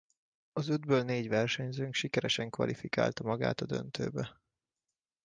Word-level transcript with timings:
Az 0.51 0.67
ötből 0.67 1.03
négy 1.03 1.27
versenyzőnk 1.27 1.93
sikeresen 1.93 2.49
kvalifikálta 2.49 3.23
magát 3.23 3.61
a 3.61 3.65
döntőbe. 3.65 4.41